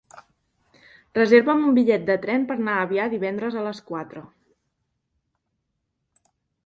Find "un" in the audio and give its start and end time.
1.67-1.75